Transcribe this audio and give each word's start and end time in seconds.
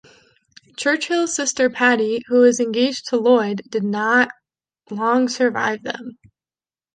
Churchill's 0.77 1.35
sister 1.35 1.69
Patty, 1.69 2.23
who 2.25 2.39
was 2.39 2.59
engaged 2.59 3.09
to 3.09 3.17
Lloyd, 3.17 3.61
did 3.69 3.83
not 3.83 4.31
long 4.89 5.29
survive 5.29 5.83
them. 5.83 6.17